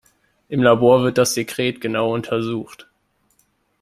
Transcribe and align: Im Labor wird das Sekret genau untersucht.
Im 0.49 0.63
Labor 0.63 1.03
wird 1.03 1.19
das 1.19 1.35
Sekret 1.35 1.79
genau 1.79 2.11
untersucht. 2.15 2.89